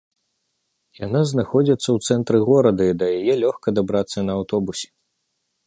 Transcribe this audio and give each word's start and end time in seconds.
Яна 1.05 1.21
знаходзіцца 1.31 1.83
ў 1.95 2.09
цэнтры 2.09 2.37
горада 2.49 2.83
і 2.91 2.97
да 3.03 3.13
яе 3.19 3.35
лёгка 3.45 3.67
дабрацца 3.81 4.19
на 4.31 4.39
аўтобусе. 4.41 4.87